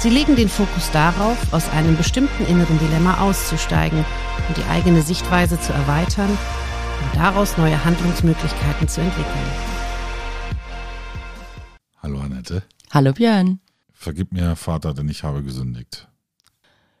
[0.00, 4.04] Sie legen den Fokus darauf, aus einem bestimmten inneren Dilemma auszusteigen
[4.46, 9.50] und die eigene Sichtweise zu erweitern und daraus neue Handlungsmöglichkeiten zu entwickeln.
[12.00, 12.62] Hallo Annette.
[12.92, 13.58] Hallo Björn.
[13.92, 16.06] Vergib mir, Vater, denn ich habe gesündigt.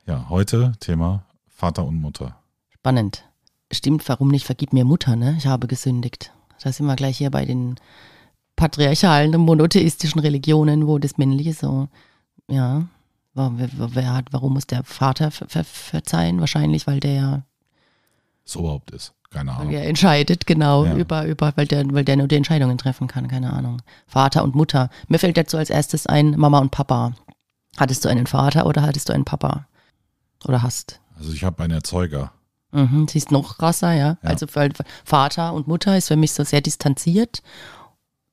[0.04, 2.40] Ja, heute Thema Vater und Mutter.
[2.70, 3.24] Spannend.
[3.70, 4.44] Stimmt, warum nicht?
[4.44, 5.36] Vergib mir Mutter, ne?
[5.38, 6.32] Ich habe gesündigt.
[6.60, 7.76] Da sind wir gleich hier bei den
[8.56, 11.86] patriarchalen und monotheistischen Religionen, wo das Männliche so
[12.48, 12.86] ja,
[13.34, 16.40] wer, wer hat, warum muss der Vater ver, ver, verzeihen?
[16.40, 17.42] Wahrscheinlich, weil der ja
[18.44, 19.12] so überhaupt ist.
[19.30, 19.68] Keine Ahnung.
[19.68, 20.96] Weil er entscheidet, genau, ja.
[20.96, 23.82] über, über, weil der, weil der nur die Entscheidungen treffen kann, keine Ahnung.
[24.06, 24.88] Vater und Mutter.
[25.08, 27.12] Mir fällt dazu als erstes ein, Mama und Papa.
[27.76, 29.66] Hattest du einen Vater oder hattest du einen Papa?
[30.46, 31.00] Oder hast?
[31.18, 32.32] Also ich habe einen Erzeuger.
[32.72, 34.08] Mhm, siehst noch krasser, ja.
[34.08, 34.16] ja.
[34.22, 34.46] Also
[35.04, 37.42] Vater und Mutter ist für mich so sehr distanziert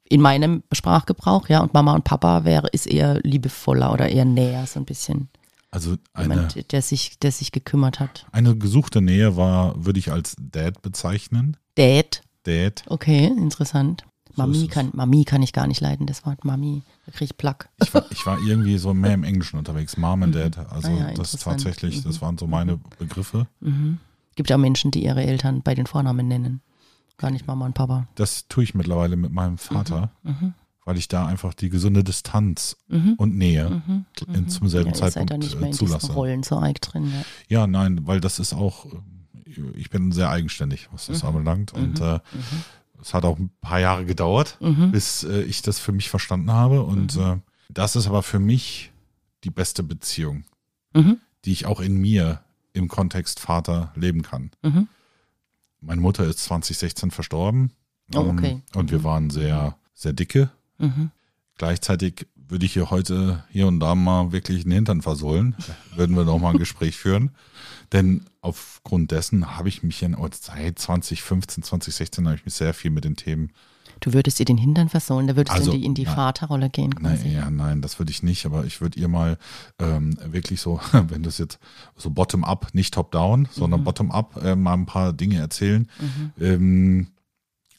[0.07, 4.65] in meinem Sprachgebrauch, ja, und Mama und Papa wäre, ist eher liebevoller oder eher näher,
[4.67, 5.29] so ein bisschen.
[5.71, 8.25] Also eine, Jemand, der sich, der sich gekümmert hat.
[8.31, 11.57] Eine gesuchte Nähe war, würde ich als Dad bezeichnen.
[11.75, 12.21] Dad?
[12.43, 12.83] Dad.
[12.87, 14.05] Okay, interessant.
[14.35, 16.83] Mami, so kann, Mami kann ich gar nicht leiden, das Wort Mami.
[17.05, 17.69] Da kriege ich Plack.
[17.81, 19.97] Ich war, ich war irgendwie so mehr im Englischen unterwegs.
[19.97, 20.57] Mom and Dad.
[20.69, 22.21] Also ah ja, das tatsächlich, das mhm.
[22.21, 23.47] waren so meine Begriffe.
[23.59, 23.99] Mhm.
[24.35, 26.61] Gibt ja auch Menschen, die ihre Eltern bei den Vornamen nennen.
[27.17, 28.07] Gar nicht Mama und Papa.
[28.15, 30.31] Das tue ich mittlerweile mit meinem Vater, mhm.
[30.31, 30.53] mhm.
[30.83, 33.13] weil ich da einfach die gesunde Distanz mhm.
[33.13, 34.05] und Nähe mhm.
[34.27, 34.49] in, mhm.
[34.49, 36.11] zum selben ja, Zeitpunkt seid nicht mehr in zulasse.
[36.11, 37.11] Rollen so arg drin.
[37.49, 37.59] Ja.
[37.59, 38.85] ja, nein, weil das ist auch,
[39.75, 41.71] ich bin sehr eigenständig, was das anbelangt.
[41.71, 42.19] Und äh,
[43.01, 44.57] es hat auch ein paar Jahre gedauert,
[44.91, 46.83] bis äh, ich das für mich verstanden habe.
[46.83, 47.37] Und äh,
[47.69, 48.91] das ist aber für mich
[49.43, 50.43] die beste Beziehung,
[50.93, 52.41] die ich auch in mir
[52.73, 54.51] im Kontext Vater leben kann.
[55.85, 57.71] Meine Mutter ist 2016 verstorben.
[58.13, 58.61] Oh, ähm, okay.
[58.73, 59.03] Und wir mhm.
[59.03, 60.49] waren sehr, sehr dicke.
[60.79, 61.11] Mhm.
[61.57, 65.55] Gleichzeitig würde ich hier heute hier und da mal wirklich den Hintern versohlen.
[65.95, 67.31] Würden wir noch mal ein Gespräch führen.
[67.91, 72.73] Denn aufgrund dessen habe ich mich in, oh, seit 2015, 2016 habe ich mich sehr
[72.73, 73.51] viel mit den Themen
[73.99, 76.15] Du würdest ihr den Hintern versohlen, da würdest also, du in die, in die nein,
[76.15, 76.93] Vaterrolle gehen.
[76.95, 77.25] Quasi.
[77.25, 79.37] Nein, ja, nein, das würde ich nicht, aber ich würde ihr mal
[79.79, 81.59] ähm, wirklich so, wenn das jetzt
[81.95, 83.85] so bottom-up, nicht top-down, sondern mhm.
[83.85, 85.89] bottom-up äh, mal ein paar Dinge erzählen.
[85.99, 86.31] Mhm.
[86.39, 87.07] Ähm,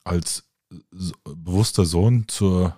[0.04, 0.44] als
[0.90, 2.76] so, bewusster Sohn zur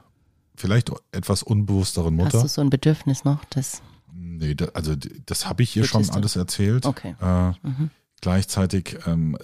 [0.57, 2.39] vielleicht etwas unbewussteren Mutter.
[2.39, 3.45] Hast du so ein Bedürfnis noch?
[3.51, 3.83] Das
[4.13, 4.95] nee, da, also
[5.27, 6.87] das habe ich ihr schon alles erzählt.
[6.87, 7.15] Okay.
[7.21, 7.91] Äh, mhm.
[8.21, 9.39] Gleichzeitig ähm,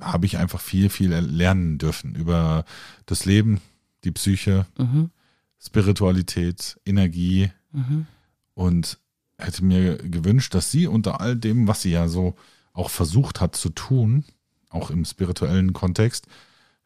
[0.00, 2.64] habe ich einfach viel, viel lernen dürfen über
[3.06, 3.60] das Leben,
[4.04, 5.10] die Psyche, mhm.
[5.60, 8.06] Spiritualität, Energie mhm.
[8.54, 8.98] und
[9.38, 12.34] hätte mir gewünscht, dass sie unter all dem, was sie ja so
[12.72, 14.24] auch versucht hat zu tun,
[14.68, 16.26] auch im spirituellen Kontext,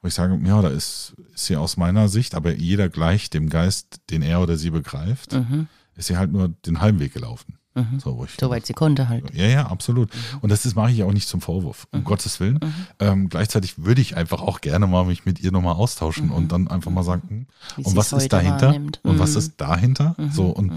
[0.00, 3.48] wo ich sage, ja, da ist, ist sie aus meiner Sicht, aber jeder gleich dem
[3.48, 5.66] Geist, den er oder sie begreift, mhm.
[5.96, 7.57] ist sie halt nur den halben Weg gelaufen.
[7.74, 8.00] Mhm.
[8.00, 9.32] So, Soweit sie konnte halt.
[9.34, 10.12] Ja, ja, absolut.
[10.12, 10.38] Mhm.
[10.40, 12.04] Und das, das mache ich auch nicht zum Vorwurf, um mhm.
[12.04, 12.60] Gottes Willen.
[12.62, 12.74] Mhm.
[12.98, 16.68] Ähm, gleichzeitig würde ich einfach auch gerne mal mich mit ihr nochmal austauschen und dann
[16.68, 17.46] einfach mal sagen,
[17.76, 18.74] hm, und was ist dahinter?
[18.74, 20.16] Und was ist dahinter?
[20.32, 20.72] So, und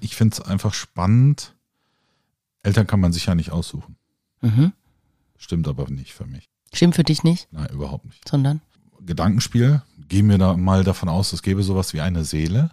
[0.00, 1.54] ich finde es einfach spannend.
[2.62, 3.96] Eltern kann man sich ja nicht aussuchen.
[5.38, 6.48] Stimmt aber nicht für mich.
[6.72, 7.48] Stimmt für dich nicht?
[7.52, 8.28] Nein, überhaupt nicht.
[8.28, 8.60] Sondern?
[9.00, 12.70] Gedankenspiel, gehen wir da mal davon aus, es gäbe sowas wie eine Seele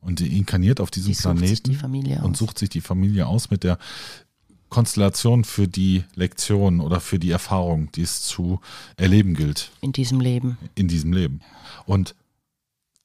[0.00, 3.78] und die inkarniert auf diesem die Planeten und sucht sich die Familie aus mit der
[4.68, 8.60] Konstellation für die Lektion oder für die Erfahrung, die es zu
[8.96, 9.70] erleben gilt.
[9.80, 10.58] In diesem Leben.
[10.74, 11.40] In diesem Leben.
[11.86, 12.14] Und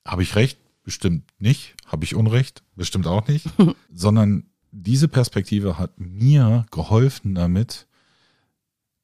[0.06, 0.60] habe ich recht?
[0.84, 1.76] Bestimmt nicht.
[1.86, 2.64] Habe ich Unrecht?
[2.76, 3.48] Bestimmt auch nicht.
[3.94, 7.88] Sondern diese Perspektive hat mir geholfen damit,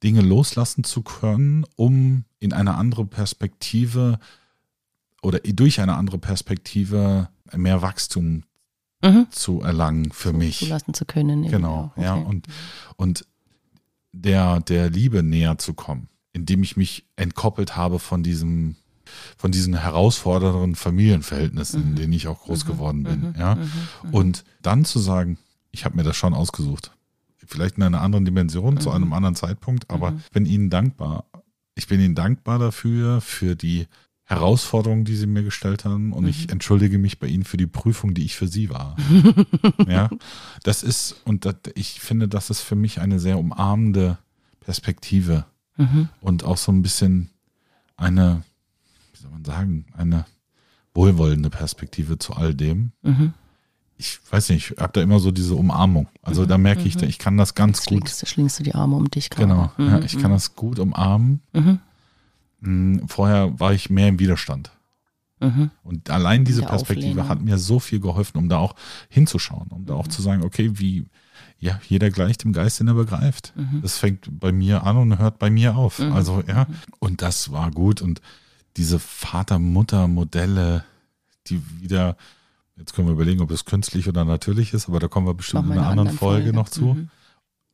[0.03, 4.19] Dinge loslassen zu können, um in eine andere Perspektive
[5.21, 8.43] oder durch eine andere Perspektive mehr Wachstum
[9.03, 9.27] mhm.
[9.31, 10.59] zu erlangen für mich.
[10.59, 11.47] Zulassen zu können.
[11.49, 12.03] Genau, okay.
[12.03, 12.13] ja.
[12.15, 12.47] Und,
[12.95, 13.25] und
[14.11, 18.75] der, der Liebe näher zu kommen, indem ich mich entkoppelt habe von diesem
[19.37, 21.89] von diesen herausfordernden Familienverhältnissen, mhm.
[21.89, 22.67] in denen ich auch groß mhm.
[22.67, 23.19] geworden bin.
[23.21, 23.35] Mhm.
[23.39, 23.55] Ja?
[23.55, 23.71] Mhm.
[24.03, 24.13] Mhm.
[24.13, 25.39] Und dann zu sagen,
[25.71, 26.91] ich habe mir das schon ausgesucht.
[27.45, 31.25] Vielleicht in einer anderen Dimension, zu einem anderen Zeitpunkt, aber ich bin Ihnen dankbar.
[31.73, 33.87] Ich bin Ihnen dankbar dafür, für die
[34.29, 38.13] Herausforderungen, die sie mir gestellt haben und ich entschuldige mich bei ihnen für die Prüfung,
[38.13, 38.95] die ich für sie war.
[39.87, 40.07] ja,
[40.61, 44.19] das ist, und das, ich finde, das ist für mich eine sehr umarmende
[44.59, 45.45] Perspektive
[46.21, 47.29] und auch so ein bisschen
[47.97, 48.43] eine,
[49.13, 50.25] wie soll man sagen, eine
[50.93, 52.91] wohlwollende Perspektive zu all dem.
[53.97, 56.07] Ich weiß nicht, ich habe da immer so diese Umarmung.
[56.21, 57.87] Also da merke ich, ich kann das ganz gut.
[58.09, 59.47] Schlingst, schlingst du die Arme um dich gerade.
[59.47, 61.41] Genau, Mhm, ja, ich kann das gut umarmen.
[62.61, 62.91] Mhm.
[62.93, 64.71] Mm, Vorher war ich mehr im Widerstand.
[65.41, 65.71] Mhm.
[65.83, 67.29] Und allein diese Ja, Perspektive Auflehnung.
[67.29, 68.75] hat mir so viel geholfen, um da auch
[69.07, 69.99] hinzuschauen, um da Mhm.
[70.01, 71.05] auch zu sagen, okay, wie,
[71.59, 73.53] ja, jeder gleicht im Geist, den er begreift.
[73.55, 73.81] Mhm.
[73.81, 75.99] Das fängt bei mir an und hört bei mir auf.
[76.01, 76.67] Also, ja,
[76.99, 78.01] und das war gut.
[78.01, 78.19] Und
[78.75, 78.99] diese
[79.79, 80.83] Vater-Mutter-Modelle,
[81.47, 82.17] die wieder,
[82.77, 85.65] jetzt können wir überlegen, ob es künstlich oder natürlich ist, aber da kommen wir bestimmt
[85.67, 86.85] in einer in anderen Folge, noch zu.
[86.95, 87.09] Mhm.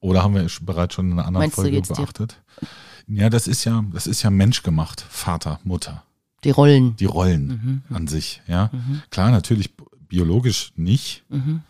[0.06, 2.42] Oder haben wir bereits schon in einer anderen Meinst Folge beachtet?
[3.08, 5.02] Ja, das ist ja, das ist ja menschgemacht.
[5.02, 6.04] Vater, Mutter.
[6.44, 6.96] Die Rollen.
[6.98, 7.96] Die Rollen Mhm.
[7.96, 8.70] an sich, ja.
[9.10, 9.72] Klar, natürlich
[10.08, 11.24] biologisch nicht.
[11.30, 11.62] Mhm.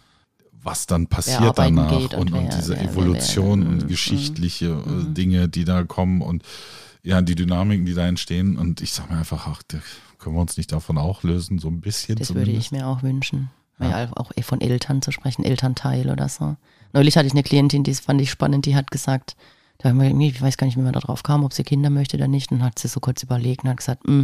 [0.61, 3.87] Was dann passiert danach und, und und diese wer- Evolution wer- und mhm.
[3.87, 6.43] geschichtliche äh, Dinge, die da kommen und
[7.03, 8.57] ja, die Dynamiken, die da entstehen.
[8.57, 9.61] Und ich sage mir einfach, ach,
[10.17, 12.65] können wir uns nicht davon auch lösen, so ein bisschen Das würde zumindest.
[12.67, 13.49] ich mir auch wünschen.
[13.79, 14.09] Ja.
[14.15, 16.55] auch eh von Eltern zu sprechen, Elternteil oder so.
[16.93, 19.35] Neulich hatte ich eine Klientin, die fand ich spannend, die hat gesagt,
[19.79, 22.27] da ich weiß gar nicht, wie man da drauf kam, ob sie Kinder möchte oder
[22.29, 22.51] nicht.
[22.51, 24.23] Und hat sie so kurz überlegt und hat gesagt, "Mm,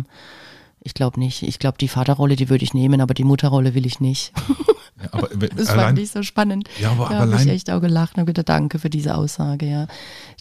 [0.79, 1.43] ich glaube nicht.
[1.43, 4.31] Ich glaube, die Vaterrolle, die würde ich nehmen, aber die Mutterrolle will ich nicht.
[5.01, 6.69] Ja, aber Das allein, fand ich so spannend.
[6.79, 9.65] Ja, aber- da habe ich echt auch gelacht und habe gedacht, danke für diese Aussage,
[9.65, 9.87] ja.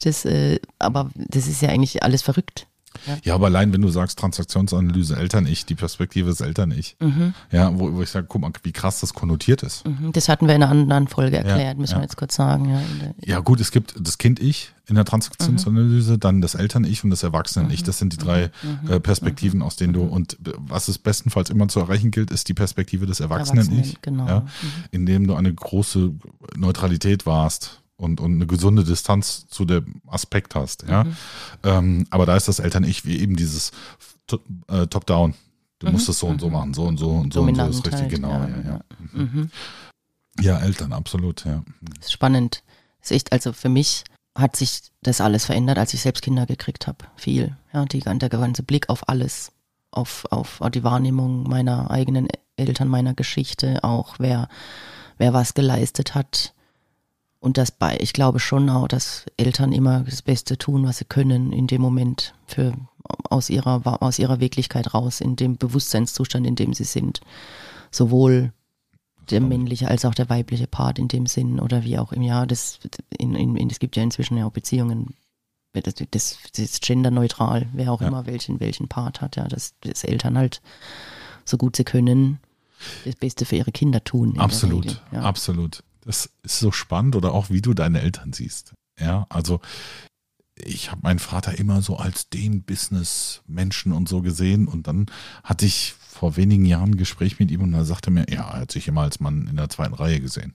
[0.03, 2.67] Das, äh, aber das ist ja eigentlich alles verrückt.
[3.23, 6.97] Ja, aber allein, wenn du sagst Transaktionsanalyse Eltern-Ich, die Perspektive ist Eltern-Ich.
[7.51, 9.87] Ja, wo, wo ich sage, guck mal, wie krass das konnotiert ist.
[9.87, 11.99] Mhm, Das hatten wir in einer anderen Folge erklärt, müssen ja.
[11.99, 12.71] wir jetzt kurz sagen.
[12.71, 12.81] Ja,
[13.25, 17.85] Ja, gut, es gibt das Kind-Ich in der Transaktionsanalyse, dann das Eltern-Ich und das Erwachsenen-Ich.
[17.85, 18.51] Das sind die drei
[18.89, 22.55] äh, Perspektiven, aus denen du, und was es bestenfalls immer zu erreichen gilt, ist die
[22.55, 23.69] Perspektive des Erwachsenen-Ich.
[23.71, 24.27] Erwachsenen, genau.
[24.27, 24.47] Ja,
[24.91, 26.11] indem du eine große
[26.57, 30.85] Neutralität warst und, und eine gesunde Distanz zu dem Aspekt hast.
[30.89, 31.05] Ja?
[31.05, 31.17] Mhm.
[31.63, 33.73] Ähm, aber da ist das Eltern-Ich wie eben dieses
[34.69, 35.35] äh, Top-Down.
[35.79, 35.93] Du Mhm.
[35.93, 37.93] musst es so und so machen, so und so und so und so ist richtig,
[38.01, 38.31] halt, genau.
[38.31, 38.71] ja, Ja, ja.
[38.71, 38.81] ja.
[39.13, 39.51] Mhm.
[40.41, 41.63] ja, Eltern, absolut, ja.
[41.81, 42.63] Das ist spannend.
[43.01, 44.05] Das ist echt, also für mich
[44.37, 46.99] hat sich das alles verändert, als ich selbst Kinder gekriegt habe.
[47.17, 47.57] Viel.
[47.73, 49.53] Ja, die, der ganze Blick auf alles,
[49.91, 54.49] auf, auf die Wahrnehmung meiner eigenen Eltern, meiner Geschichte, auch wer,
[55.19, 56.53] wer was geleistet hat.
[57.41, 61.07] Und das bei, ich glaube schon auch, dass Eltern immer das Beste tun, was sie
[61.07, 62.75] können in dem Moment für,
[63.31, 67.21] aus ihrer, aus ihrer Wirklichkeit raus, in dem Bewusstseinszustand, in dem sie sind.
[67.91, 68.53] Sowohl
[69.31, 72.47] der männliche als auch der weibliche Part in dem Sinn oder wie auch im Jahr.
[72.47, 72.79] Das,
[73.17, 75.15] in, in, in, es gibt ja inzwischen ja auch Beziehungen,
[75.73, 78.09] das, das, das ist genderneutral, wer auch Ja.
[78.09, 80.61] immer welchen, welchen Part hat, ja, dass, dass Eltern halt
[81.45, 82.39] so gut sie können
[83.05, 84.39] das Beste für ihre Kinder tun.
[84.39, 85.21] Absolut, Regel, ja.
[85.23, 85.83] absolut.
[86.11, 88.75] Das ist so spannend oder auch wie du deine Eltern siehst.
[88.99, 89.61] Ja, also
[90.57, 95.07] ich habe meinen Vater immer so als den Business-Menschen und so gesehen und dann
[95.45, 98.63] hatte ich vor wenigen Jahren ein Gespräch mit ihm und er sagte mir, ja, er
[98.63, 100.53] hat sich immer als Mann in der zweiten Reihe gesehen.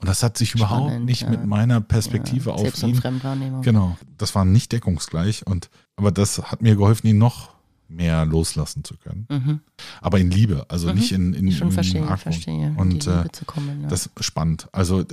[0.00, 1.30] Und das hat sich überhaupt Spannend, nicht ja.
[1.30, 3.62] mit meiner Perspektive ja, auf ihn Fremdwahrnehmung.
[3.62, 7.54] Genau, das war nicht deckungsgleich und aber das hat mir geholfen, ihn noch
[7.94, 9.26] mehr loslassen zu können.
[9.30, 9.60] Mhm.
[10.00, 12.18] Aber in Liebe, also nicht in, in, Ich schon in verstehe, Argwohn.
[12.18, 13.82] verstehe, Und äh, kommen.
[13.82, 13.88] Ja.
[13.88, 14.68] das ist spannend.
[14.72, 15.04] Also äh,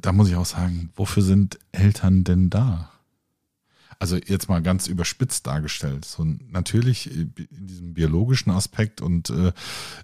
[0.00, 2.90] da muss ich auch sagen, wofür sind Eltern denn da?
[4.00, 6.04] Also jetzt mal ganz überspitzt dargestellt.
[6.04, 9.52] So natürlich äh, in diesem biologischen Aspekt und äh,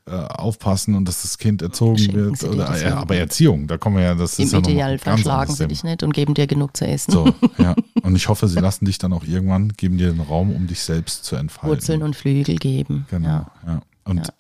[0.07, 2.39] äh, aufpassen und dass das Kind erzogen Schenken wird.
[2.39, 2.93] sie Oder, ja, Leben.
[2.99, 5.69] aber Erziehung, da kommen wir ja, das Im ist ja Idealfall ganz schlagen anderes sie
[5.69, 7.13] dich nicht und geben dir genug zu essen.
[7.13, 7.77] So, ja.
[8.03, 10.81] Und ich hoffe, sie lassen dich dann auch irgendwann, geben dir den Raum, um dich
[10.81, 11.71] selbst zu entfalten.
[11.71, 13.07] Wurzeln und Flügel geben.
[13.11, 13.53] Genau, Ja.
[13.65, 13.83] ja.
[14.05, 14.33] Und Ja.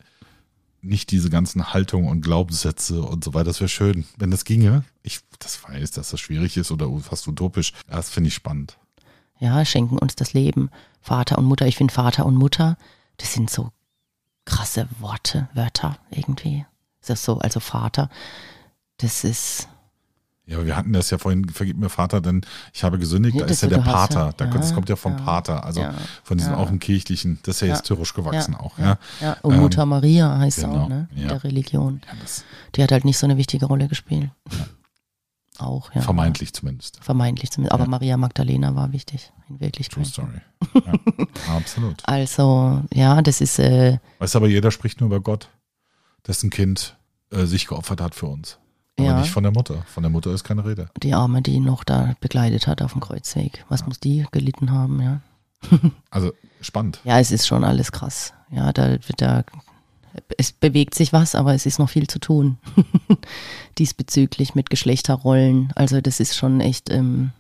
[0.83, 3.45] nicht diese ganzen Haltungen und Glaubenssätze und so weiter.
[3.47, 4.85] Das wäre schön, wenn das ginge.
[5.05, 7.73] Ich das weiß, dass das schwierig ist oder fast utopisch.
[7.89, 8.77] Das finde ich spannend.
[9.45, 10.71] Ja, schenken uns das Leben.
[11.01, 12.77] Vater und Mutter, ich finde Vater und Mutter,
[13.19, 13.71] das sind so
[14.45, 16.65] krasse Worte, Wörter irgendwie.
[17.01, 18.09] Ist das so, also Vater,
[18.99, 19.69] das ist,
[20.47, 23.43] Ja, aber wir hatten das ja vorhin, vergib mir Vater, denn ich habe gesündigt, da
[23.45, 24.27] das ist ja der hast Pater.
[24.27, 27.39] ja- Da, das kommt ja vom ja, Pater, also ja, von diesem auch im kirchlichen,
[27.45, 28.79] das ist ja, historisch gewachsen auch.
[28.79, 28.99] ja.
[29.43, 31.09] Und Ähm, Mutter Maria heißt genau, auch, ne?
[31.15, 32.01] In der Religion.
[32.75, 34.31] Die hat halt nicht so eine wichtige Rolle gespielt.
[35.59, 36.01] Auch, ja.
[36.01, 36.99] vermeintlich zumindest.
[37.03, 37.75] Vermeintlich zumindest.
[37.75, 37.91] Aber Ja.
[37.91, 40.07] Maria Magdalena war wichtig, in True Wirklichkeit.
[40.07, 40.41] Story.
[40.75, 40.93] Ja,
[41.57, 42.03] absolut.
[42.05, 45.49] Also, ja, das ist, äh, Weißt du, aber jeder spricht nur über Gott,
[46.27, 46.97] dessen Kind
[47.31, 48.59] äh, sich geopfert hat für uns.
[48.99, 49.21] Aber Ja.
[49.21, 49.83] nicht von der Mutter.
[49.87, 50.89] Von der Mutter ist keine Rede.
[51.03, 53.65] die Arme, die ihn noch da begleitet hat auf dem Kreuzweg.
[53.69, 55.21] Was muss die gelitten haben, ja?
[56.11, 57.01] Also spannend.
[57.05, 58.33] Ja, es ist schon alles krass.
[58.51, 59.45] Ja, da wird da,
[60.39, 62.59] es bewegt sich was, aber es ist noch viel zu tun.
[63.79, 65.73] Diesbezüglich mit Geschlechterrollen.
[65.75, 67.33] Also das ist schon echt, ähm,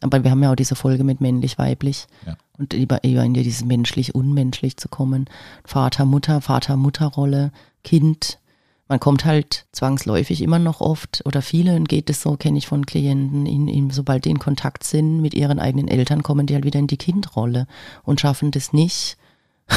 [0.00, 2.06] aber wir haben ja auch diese Folge mit männlich-weiblich.
[2.26, 2.36] Ja.
[2.58, 5.26] Und über, über in dieses menschlich-unmenschlich zu kommen.
[5.64, 7.50] Vater, Mutter, Vater-Mutter-Rolle,
[7.82, 8.38] Kind.
[8.88, 12.84] Man kommt halt zwangsläufig immer noch oft oder vielen geht es so, kenne ich von
[12.84, 16.64] Klienten, in, in, sobald die in Kontakt sind mit ihren eigenen Eltern, kommen die halt
[16.64, 17.66] wieder in die Kindrolle
[18.02, 19.16] und schaffen das nicht,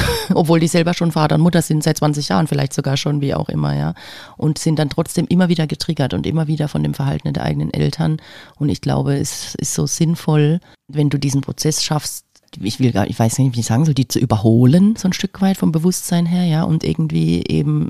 [0.34, 3.34] obwohl die selber schon Vater und Mutter sind, seit 20 Jahren vielleicht sogar schon, wie
[3.34, 3.94] auch immer, ja.
[4.38, 7.74] Und sind dann trotzdem immer wieder getriggert und immer wieder von dem Verhalten der eigenen
[7.74, 8.18] Eltern.
[8.58, 12.26] Und ich glaube, es ist so sinnvoll, wenn du diesen Prozess schaffst,
[12.62, 15.14] ich will gar, ich weiß nicht, wie ich sagen soll, die zu überholen, so ein
[15.14, 17.90] Stück weit vom Bewusstsein her, ja, und irgendwie eben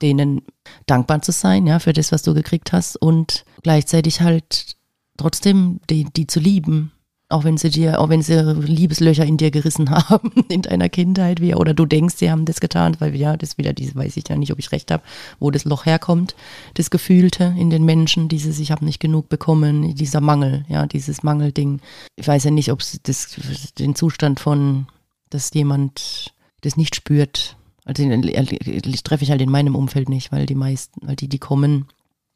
[0.00, 0.42] denen
[0.86, 4.76] dankbar zu sein, ja, für das, was du gekriegt hast und gleichzeitig halt
[5.16, 6.92] trotzdem die, die zu lieben,
[7.30, 11.40] auch wenn sie dir, auch wenn sie Liebeslöcher in dir gerissen haben in deiner Kindheit,
[11.40, 14.28] wie, oder du denkst, sie haben das getan, weil ja, das wieder diese, weiß ich
[14.28, 15.02] ja nicht, ob ich recht habe,
[15.38, 16.34] wo das Loch herkommt,
[16.74, 21.22] das Gefühlte in den Menschen, dieses, ich habe nicht genug bekommen, dieser Mangel, ja, dieses
[21.22, 21.80] Mangelding.
[22.16, 23.36] Ich weiß ja nicht, ob es das,
[23.78, 24.86] den Zustand von,
[25.30, 26.32] dass jemand
[26.62, 27.56] das nicht spürt.
[27.84, 31.38] Also ich treffe ich halt in meinem Umfeld nicht, weil die meisten, weil die, die
[31.38, 31.86] kommen,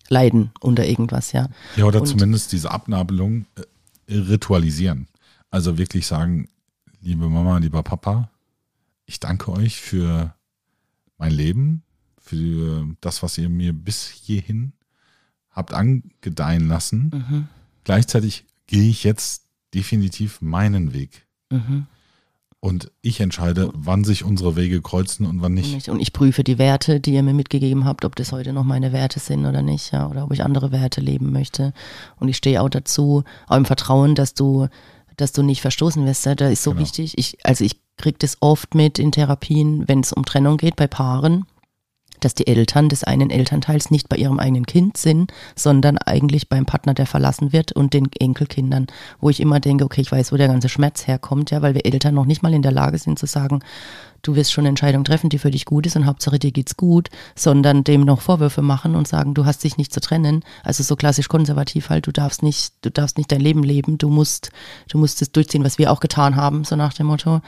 [0.08, 1.48] leiden unter irgendwas, ja.
[1.76, 3.62] Ja, oder Und- zumindest diese Abnabelung äh,
[4.08, 5.08] ritualisieren.
[5.50, 6.48] Also wirklich sagen,
[7.00, 8.30] liebe Mama, lieber Papa,
[9.06, 10.34] ich danke euch für
[11.18, 11.82] mein Leben,
[12.20, 14.72] für das, was ihr mir bis hierhin
[15.50, 17.10] habt angedeihen lassen.
[17.12, 17.48] Mhm,
[17.84, 19.44] Gleichzeitig gehe ich jetzt
[19.74, 21.26] definitiv meinen Weg.
[21.50, 21.86] mhm.
[22.64, 25.88] Und ich entscheide, wann sich unsere Wege kreuzen und wann nicht.
[25.88, 28.92] Und ich prüfe die Werte, die ihr mir mitgegeben habt, ob das heute noch meine
[28.92, 31.72] Werte sind oder nicht, ja, oder ob ich andere Werte leben möchte.
[32.20, 34.68] Und ich stehe auch dazu, auch im Vertrauen, dass du,
[35.16, 36.24] dass du nicht verstoßen wirst.
[36.24, 36.82] Ja, da ist so Genau.
[36.82, 37.18] wichtig.
[37.18, 40.86] Ich, also ich kriege das oft mit in Therapien, wenn es um Trennung geht bei
[40.86, 41.46] Paaren,
[42.24, 46.66] dass die Eltern des einen Elternteils nicht bei ihrem eigenen Kind sind, sondern eigentlich beim
[46.66, 48.86] Partner, der verlassen wird und den Enkelkindern,
[49.20, 51.86] wo ich immer denke, okay, ich weiß, wo der ganze Schmerz herkommt, ja, weil wir
[51.86, 53.60] Eltern noch nicht mal in der Lage sind zu sagen,
[54.22, 56.76] du wirst schon eine Entscheidung treffen, die für dich gut ist und Hauptsache dir geht's
[56.76, 60.44] gut, sondern dem noch Vorwürfe machen und sagen, du hast dich nicht zu trennen.
[60.62, 64.08] Also so klassisch konservativ halt, du darfst nicht, du darfst nicht dein Leben leben, du
[64.08, 64.50] musst,
[64.88, 67.40] du musst es durchziehen, was wir auch getan haben, so nach dem Motto.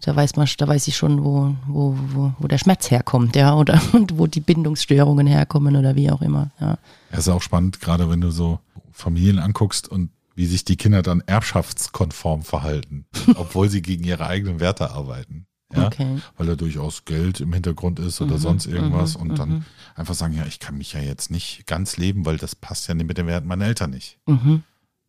[0.00, 3.54] Da weiß man, da weiß ich schon, wo, wo, wo, wo der Schmerz herkommt, ja,
[3.54, 6.78] oder und wo die Bindungsstörungen herkommen oder wie auch immer, ja.
[7.10, 8.58] Es ist auch spannend, gerade wenn du so
[8.92, 14.60] Familien anguckst und wie sich die Kinder dann erbschaftskonform verhalten, obwohl sie gegen ihre eigenen
[14.60, 15.46] Werte arbeiten.
[15.74, 15.86] Ja?
[15.86, 16.18] Okay.
[16.36, 20.46] Weil da durchaus Geld im Hintergrund ist oder sonst irgendwas und dann einfach sagen, ja,
[20.46, 23.48] ich kann mich ja jetzt nicht ganz leben, weil das passt ja mit den Werten
[23.48, 24.18] meiner Eltern nicht.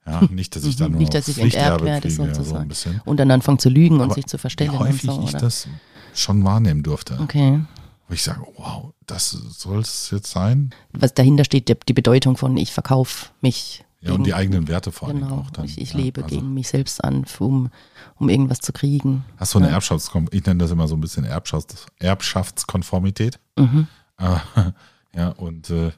[0.05, 2.67] Ja, nicht, dass ich da nur Nicht, dass ich enterbt werde, kriege, ja, so sozusagen.
[2.67, 3.01] bisschen.
[3.05, 5.31] Und dann anfangen zu lügen und Aber sich zu Wie verstellen und häufig so, ich
[5.33, 5.67] das
[6.13, 7.17] schon wahrnehmen durfte.
[7.21, 7.61] Okay.
[8.07, 10.69] Wo ich sage, wow, das soll es jetzt sein?
[10.93, 13.83] Was dahinter steht, die, die Bedeutung von ich verkaufe mich.
[14.01, 15.65] Ja, und gegen- die eigenen Werte vor allem Genau, auch dann.
[15.65, 17.71] ich, ich ja, lebe also gegen mich selbst an, um,
[18.17, 19.25] um irgendwas zu kriegen.
[19.37, 23.39] Hast du eine Erbschaftskom ich nenne das immer so ein bisschen Erbschafts Erbschaftskonformität.
[23.57, 23.87] Mhm.
[24.19, 24.35] Äh,
[25.15, 25.91] ja, und äh,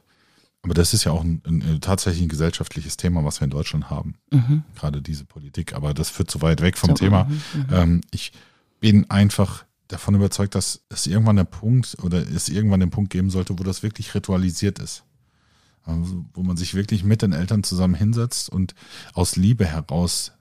[0.68, 3.50] aber das ist ja auch ein, ein, ein tatsächlich ein gesellschaftliches Thema, was wir in
[3.50, 4.16] Deutschland haben.
[4.30, 4.64] Mhm.
[4.76, 5.72] Gerade diese Politik.
[5.72, 7.24] Aber das führt zu weit weg vom So, Thema.
[7.24, 7.66] mhm, mhm.
[7.72, 8.32] Ähm, ich
[8.78, 13.30] bin einfach davon überzeugt, dass es irgendwann der Punkt oder es irgendwann den Punkt geben
[13.30, 15.04] sollte, wo das wirklich ritualisiert ist.
[15.84, 18.74] Also, wo man sich wirklich mit den Eltern zusammen hinsetzt und
[19.14, 20.32] aus Liebe heraus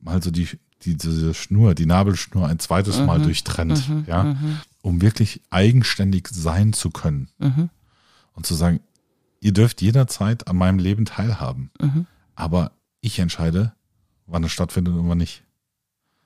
[0.00, 0.48] mal so die,
[0.82, 3.22] die diese Schnur, die Nabelschnur ein zweites Mal Mhm.
[3.22, 4.34] durchtrennt, ja,
[4.80, 7.70] um wirklich eigenständig sein zu können Mhm.
[8.34, 8.80] und zu sagen,
[9.42, 12.06] ihr dürft jederzeit an meinem Leben teilhaben, Mhm.
[12.34, 12.70] aber
[13.00, 13.72] ich entscheide,
[14.26, 15.42] wann es stattfindet und wann nicht.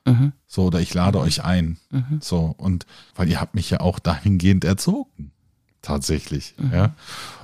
[0.04, 0.32] Mhm.
[0.46, 1.78] So, oder ich lade euch ein.
[1.90, 2.18] Mhm.
[2.20, 5.32] So, und weil ihr habt mich ja auch dahingehend erzogen.
[5.82, 6.54] Tatsächlich.
[6.58, 6.72] Mhm.
[6.72, 6.94] Ja.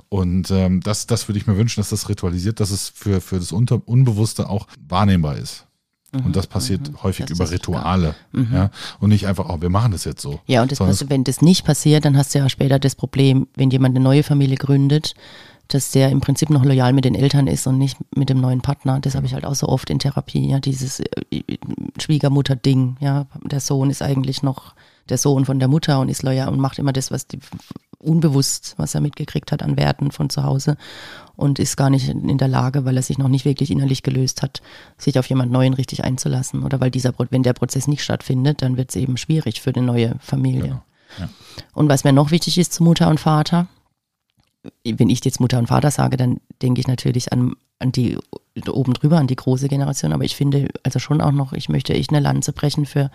[0.08, 3.38] Und ähm, das, das würde ich mir wünschen, dass das ritualisiert, dass es für, für
[3.38, 5.66] das Unter Unbewusste auch wahrnehmbar ist.
[6.12, 7.28] Und das passiert häufig Mhm.
[7.30, 8.14] Das über Rituale.
[8.52, 8.70] Ja.
[9.00, 10.40] Und nicht einfach, oh, wir machen das jetzt so.
[10.46, 13.46] Ja, und das passiert, wenn das nicht passiert, dann hast du ja später das Problem,
[13.54, 15.14] wenn jemand eine neue Familie gründet,
[15.74, 18.60] dass der im Prinzip noch loyal mit den Eltern ist und nicht mit dem neuen
[18.60, 19.00] Partner.
[19.00, 21.42] Das habe ich halt auch so oft in Therapie, ja, dieses äh,
[22.00, 23.26] Schwiegermutter-Ding, ja.
[23.42, 24.74] Der Sohn ist eigentlich noch
[25.08, 27.38] der Sohn von der Mutter und ist loyal und macht immer das, was die
[27.98, 30.76] unbewusst, was er mitgekriegt hat an Werten von zu Hause
[31.36, 34.42] und ist gar nicht in der Lage, weil er sich noch nicht wirklich innerlich gelöst
[34.42, 34.60] hat,
[34.98, 36.64] sich auf jemand Neuen richtig einzulassen.
[36.64, 39.86] Oder weil dieser, wenn der Prozess nicht stattfindet, dann wird es eben schwierig für eine
[39.86, 40.62] neue Familie.
[40.62, 40.82] Genau.
[41.18, 41.28] Ja.
[41.74, 43.68] Und was mir noch wichtig ist zu Mutter und Vater,
[44.84, 48.16] wenn ich jetzt Mutter und Vater sage, dann denke ich natürlich an, an die
[48.68, 51.94] oben drüber an die große Generation, aber ich finde also schon auch noch, ich möchte
[51.94, 53.10] echt eine Lanze brechen für,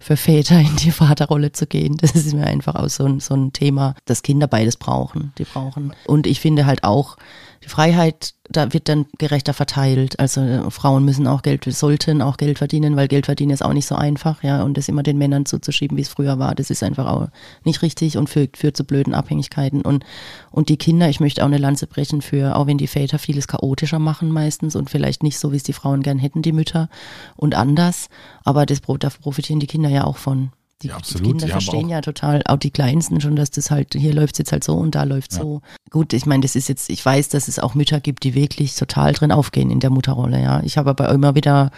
[0.00, 1.96] für Väter in die Vaterrolle zu gehen.
[1.98, 5.32] Das ist mir einfach auch so ein, so ein Thema, dass Kinder beides brauchen.
[5.38, 5.92] Die brauchen.
[6.06, 7.16] Und ich finde halt auch,
[7.64, 10.18] die Freiheit, da wird dann gerechter verteilt.
[10.18, 13.72] Also äh, Frauen müssen auch Geld, sollten auch Geld verdienen, weil Geld verdienen ist auch
[13.72, 14.62] nicht so einfach, ja.
[14.62, 17.28] Und das immer den Männern zuzuschieben, wie es früher war, das ist einfach auch
[17.64, 19.82] nicht richtig und führt, führt zu blöden Abhängigkeiten.
[19.82, 20.04] Und,
[20.50, 23.46] und die Kinder, ich möchte auch eine Lanze brechen für, auch wenn die Väter vieles
[23.46, 26.88] chaotischer machen meistens und vielleicht nicht so, wie es die Frauen gern hätten, die Mütter
[27.36, 28.08] und anders.
[28.44, 30.50] Aber das, da profitieren die Kinder ja auch von.
[30.82, 31.26] Die, Ja, die absolut.
[31.28, 34.38] Kinder Die verstehen ja total, auch die Kleinsten schon, dass das halt, hier läuft es
[34.38, 35.40] jetzt halt so und da läuft Ja.
[35.40, 35.60] so.
[35.90, 38.74] Gut, ich meine, das ist jetzt, ich weiß, dass es auch Mütter gibt, die wirklich
[38.76, 40.62] total drin aufgehen in der Mutterrolle, ja.
[40.64, 41.70] Ich habe aber immer wieder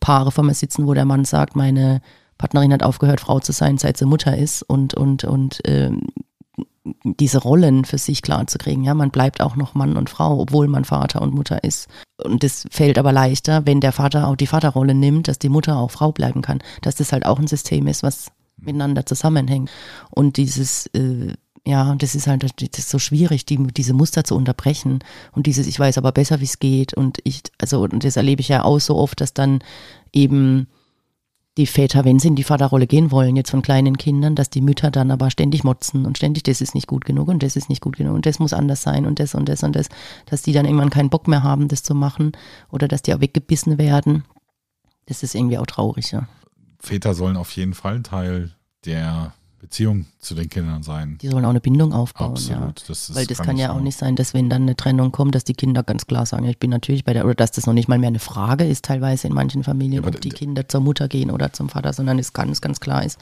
[0.00, 2.00] Paare vor mir sitzen, wo der Mann sagt, meine
[2.38, 6.02] Partnerin hat aufgehört, Frau zu sein, seit sie Mutter ist und, und, und ähm,
[7.04, 8.84] diese Rollen für sich klar zu kriegen.
[8.84, 11.88] Ja, man bleibt auch noch Mann und Frau, obwohl man Vater und Mutter ist.
[12.22, 15.76] Und das fällt aber leichter, wenn der Vater auch die Vaterrolle nimmt, dass die Mutter
[15.76, 16.60] auch Frau bleiben kann.
[16.82, 19.70] Dass das halt auch ein System ist, was miteinander zusammenhängt.
[20.10, 21.34] Und dieses, äh,
[21.66, 25.00] ja, das ist halt das ist so schwierig, die, diese Muster zu unterbrechen.
[25.32, 26.94] Und dieses, ich weiß aber besser, wie es geht.
[26.94, 29.60] Und ich, also, und das erlebe ich ja auch so oft, dass dann
[30.12, 30.68] eben
[31.58, 34.60] die Väter, wenn sie in die Vaterrolle gehen wollen, jetzt von kleinen Kindern, dass die
[34.60, 37.68] Mütter dann aber ständig motzen und ständig, das ist nicht gut genug und das ist
[37.68, 39.88] nicht gut genug und das muss anders sein und das und das und das,
[40.26, 42.32] dass die dann irgendwann keinen Bock mehr haben, das zu machen
[42.70, 44.24] oder dass die auch weggebissen werden.
[45.06, 46.28] Das ist irgendwie auch traurig, ja.
[46.78, 48.52] Väter sollen auf jeden Fall Teil
[48.84, 51.18] der Beziehung zu den Kindern sein.
[51.20, 52.58] Die sollen auch eine Bindung aufbauen, ja.
[52.58, 52.88] Absolut.
[52.88, 55.10] Das ist Weil das kann nicht ja auch nicht sein, dass wenn dann eine Trennung
[55.10, 57.50] kommt, dass die Kinder ganz klar sagen, ja, ich bin natürlich bei der, oder dass
[57.50, 60.28] das noch nicht mal mehr eine Frage ist teilweise in manchen Familien, Ja, ob die
[60.28, 63.18] Kinder zur Mutter gehen oder zum Vater, sondern es ganz, ganz klar ist,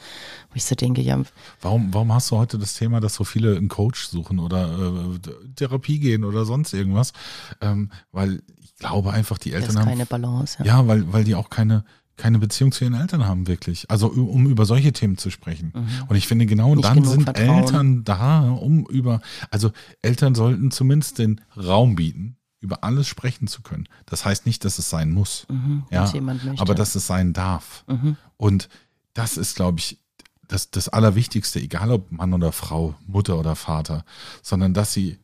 [0.51, 1.19] wo ich so denke, ja,
[1.61, 5.29] Warum, warum hast du heute das Thema, dass so viele einen Coach suchen oder äh,
[5.55, 7.13] Therapie gehen oder sonst irgendwas?
[7.61, 10.57] Ähm, weil ich glaube einfach, die das Eltern ist haben keine Balance.
[10.59, 10.65] Ja.
[10.65, 11.83] Ja, weil, weil die auch keine,
[12.17, 13.89] keine Beziehung zu ihren Eltern haben, wirklich.
[13.89, 15.71] Also um über solche Themen zu sprechen.
[16.07, 17.63] Und ich finde, genau Nicht dann sind Vertrauen.
[17.63, 23.61] Eltern da, um über, also Eltern sollten zumindest den Raum bieten, über alles sprechen zu
[23.61, 23.87] können.
[24.05, 25.45] Das heißt nicht, dass es sein muss.
[25.49, 26.11] Mhm, ja,
[26.57, 27.85] aber dass es sein darf.
[27.87, 28.17] Mhm.
[28.35, 28.69] Und
[29.13, 29.99] das ist, glaube ich,
[30.47, 34.05] das, das Allerwichtigste, egal ob Mann oder Frau, Mutter oder Vater,
[34.41, 35.17] sondern dass sie,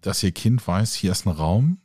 [0.00, 1.78] dass ihr Kind weiß, hier ist ein Raum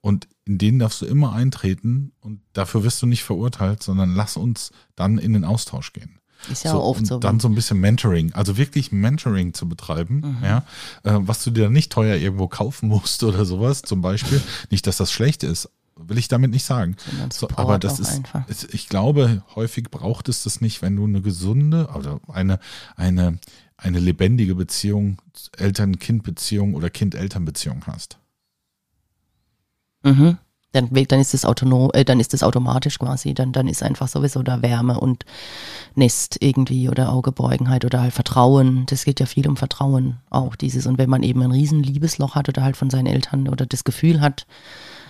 [0.00, 4.36] und in den darfst du immer eintreten und dafür wirst du nicht verurteilt, sondern lass
[4.36, 6.18] uns dann in den Austausch gehen.
[6.50, 7.18] Ist ja so, auch oft und so.
[7.18, 10.44] dann so ein bisschen Mentoring, also wirklich Mentoring zu betreiben, Mhm.
[10.44, 10.58] ja,
[11.02, 14.40] äh, was du dir nicht teuer irgendwo kaufen musst oder sowas, zum Beispiel.
[14.70, 16.96] nicht, dass das schlecht ist, will ich damit nicht sagen.
[17.30, 21.20] So, aber das ist, es- ich glaube, häufig braucht es das nicht, wenn du eine
[21.20, 22.58] gesunde oder eine,
[22.96, 23.38] eine,
[23.76, 25.18] eine lebendige Beziehung,
[25.58, 28.18] Eltern-Kind-Beziehung oder Kind-Eltern-Beziehung hast.
[30.02, 30.38] Mhm.
[30.72, 34.06] Dann, dann ist es autonom, äh, dann ist es automatisch quasi, dann, dann ist einfach
[34.06, 35.24] sowieso da Wärme und
[35.96, 38.86] Nest irgendwie oder Augebeugenheit oder halt Vertrauen.
[38.86, 40.86] Das geht ja viel um Vertrauen auch dieses.
[40.86, 43.82] Und wenn man eben ein riesen Liebesloch hat oder halt von seinen Eltern oder das
[43.82, 44.46] Gefühl hat,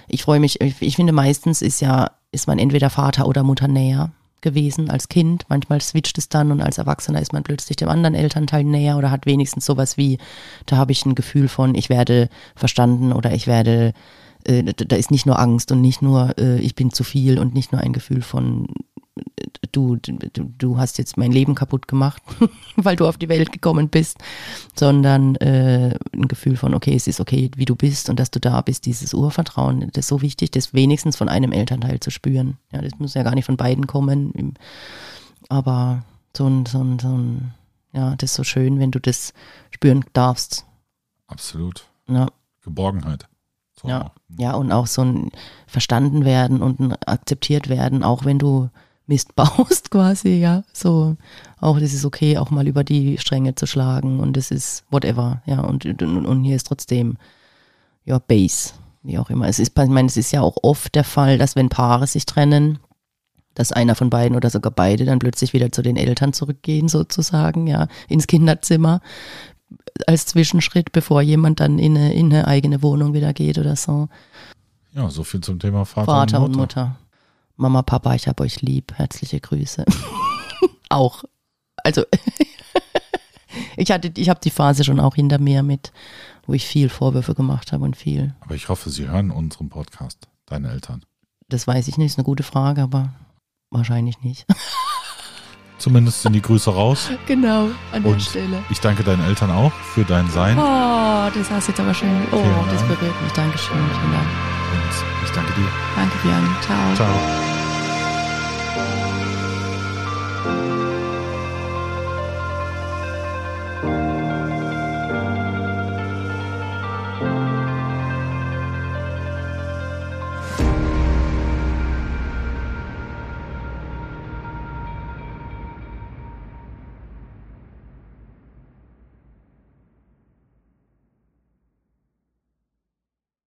[0.09, 3.69] ich freue mich, ich, ich finde meistens ist ja, ist man entweder Vater oder Mutter
[3.69, 5.45] näher gewesen als Kind.
[5.49, 9.11] Manchmal switcht es dann und als Erwachsener ist man plötzlich dem anderen Elternteil näher oder
[9.11, 10.19] hat wenigstens sowas wie,
[10.67, 13.93] da habe ich ein Gefühl von, ich werde verstanden oder ich werde
[14.45, 17.55] äh, da ist nicht nur Angst und nicht nur äh, ich bin zu viel und
[17.55, 18.67] nicht nur ein Gefühl von
[19.17, 20.19] äh, du, du,
[20.59, 22.23] du hast jetzt mein Leben kaputt gemacht,
[22.77, 24.19] weil du auf die Welt gekommen bist,
[24.75, 28.41] sondern äh, ein Gefühl von, okay, es ist okay, wie du bist und dass du
[28.41, 32.57] da bist, dieses Urvertrauen, das ist so wichtig, das wenigstens von einem Elternteil zu spüren.
[32.73, 34.55] Ja, das muss ja gar nicht von beiden kommen,
[35.49, 36.05] aber
[36.37, 37.55] so ein, so ein, so ein,
[37.93, 39.35] ja, das ist so schön, wenn du das
[39.71, 40.65] spüren darfst.
[41.27, 41.87] Absolut.
[42.09, 42.29] Ja.
[42.63, 43.30] Geborgenheit.
[43.81, 43.89] So.
[43.89, 45.31] Ja, ja, und auch so ein
[45.67, 48.69] verstanden werden und ein akzeptiert werden, auch wenn du
[49.07, 50.63] Mist baust quasi, ja.
[50.73, 51.17] So,
[51.61, 55.43] auch das ist okay, auch mal über die Stränge zu schlagen und das ist whatever,
[55.47, 55.61] ja.
[55.61, 57.17] Und, und, und hier ist trotzdem,
[58.05, 59.49] ja, Base, wie auch immer.
[59.49, 62.27] Es ist, ich meine, es ist ja auch oft der Fall, dass wenn Paare sich
[62.27, 62.79] trennen,
[63.55, 67.67] dass einer von beiden oder sogar beide dann plötzlich wieder zu den Eltern zurückgehen, sozusagen,
[67.67, 69.01] ja, ins Kinderzimmer
[70.07, 74.09] als Zwischenschritt, bevor jemand dann in eine, in eine eigene Wohnung wieder geht oder so.
[74.93, 76.85] Ja, so viel zum Thema Vater, Vater und und Mutter.
[76.87, 76.97] Mutter.
[77.57, 78.93] Mama, Papa, ich hab euch lieb.
[78.95, 79.85] Herzliche Grüße.
[80.89, 81.25] auch.
[81.85, 82.05] Also,
[83.77, 85.93] ich hatte, ich habe die Phase schon auch hinter mir mit,
[86.47, 88.35] wo ich viel Vorwürfe gemacht habe und viel.
[88.41, 91.05] Aber ich hoffe, sie hören unseren Podcast, deine Eltern.
[91.49, 93.13] Das weiß ich nicht, ist eine gute Frage, aber
[93.71, 94.47] wahrscheinlich nicht.
[95.81, 97.11] Zumindest sind die Grüße raus.
[97.27, 98.37] Genau, an Und
[98.71, 100.59] ich danke deinen Eltern auch für dein Sein.
[100.59, 102.09] Oh, das hast du jetzt aber schön.
[102.33, 103.33] Oh, Vielen das berührt mich.
[103.33, 103.77] Dankeschön.
[103.77, 104.27] Vielen Dank.
[104.73, 105.33] Und ich
[106.23, 106.57] Björn.
[106.63, 106.95] Ciao.
[106.95, 107.50] Ciao.